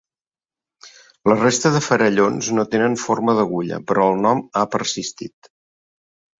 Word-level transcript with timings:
La 1.31 1.35
resta 1.41 1.71
de 1.75 1.81
farallons 1.89 2.49
no 2.61 2.67
tenen 2.73 2.97
forma 3.03 3.37
d'agulla 3.43 3.81
però 3.93 4.09
el 4.15 4.21
nom 4.27 4.45
ha 4.51 4.67
persistit. 4.79 5.55